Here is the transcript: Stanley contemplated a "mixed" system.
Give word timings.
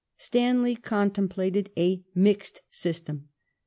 Stanley 0.17 0.75
contemplated 0.75 1.69
a 1.77 2.01
"mixed" 2.15 2.63
system. 2.71 3.29